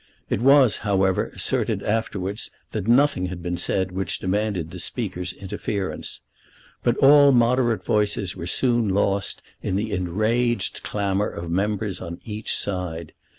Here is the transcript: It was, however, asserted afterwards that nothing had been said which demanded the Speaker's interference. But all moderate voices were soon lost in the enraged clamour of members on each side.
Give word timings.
It 0.31 0.41
was, 0.41 0.77
however, 0.77 1.27
asserted 1.27 1.83
afterwards 1.83 2.49
that 2.71 2.87
nothing 2.87 3.27
had 3.27 3.43
been 3.43 3.55
said 3.55 3.91
which 3.91 4.17
demanded 4.17 4.71
the 4.71 4.79
Speaker's 4.79 5.31
interference. 5.31 6.21
But 6.81 6.97
all 6.97 7.31
moderate 7.31 7.85
voices 7.85 8.35
were 8.35 8.47
soon 8.47 8.89
lost 8.89 9.43
in 9.61 9.75
the 9.75 9.91
enraged 9.91 10.81
clamour 10.81 11.29
of 11.29 11.51
members 11.51 12.01
on 12.01 12.19
each 12.23 12.55
side. 12.57 13.13